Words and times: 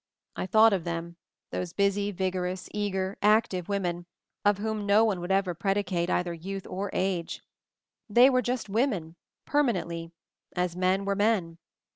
I 0.35 0.47
thought 0.47 0.73
of 0.73 0.83
them, 0.83 1.17
those 1.51 1.73
busy, 1.73 2.09
vigorous, 2.11 2.67
eager, 2.71 3.17
active 3.21 3.69
women, 3.69 4.07
of 4.43 4.57
whom 4.57 4.87
no 4.87 5.05
one 5.05 5.19
would 5.21 5.29
ever 5.31 5.53
predicate 5.53 6.09
either 6.09 6.33
youth 6.33 6.65
or 6.65 6.89
age; 6.91 7.43
they 8.09 8.27
were 8.27 8.41
just 8.41 8.67
women, 8.67 9.15
permanently, 9.45 10.09
as 10.55 10.75
men 10.75 11.05
were 11.05 11.15
men. 11.15 11.59